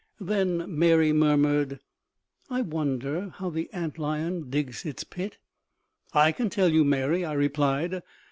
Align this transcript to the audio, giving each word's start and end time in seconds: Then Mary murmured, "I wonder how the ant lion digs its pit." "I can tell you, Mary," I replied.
Then 0.19 0.65
Mary 0.67 1.13
murmured, 1.13 1.79
"I 2.49 2.61
wonder 2.61 3.29
how 3.37 3.51
the 3.51 3.69
ant 3.71 3.99
lion 3.99 4.49
digs 4.49 4.83
its 4.83 5.03
pit." 5.03 5.37
"I 6.11 6.31
can 6.31 6.49
tell 6.49 6.69
you, 6.73 6.83
Mary," 6.83 7.23
I 7.23 7.33
replied. 7.33 8.01